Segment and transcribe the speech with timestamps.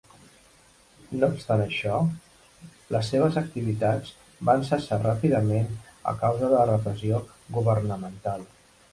[1.17, 1.97] No obstant això,
[2.95, 4.09] les seves activitats
[4.49, 5.69] van cessar ràpidament
[6.13, 7.21] a causa de la repressió
[7.59, 8.43] governamental.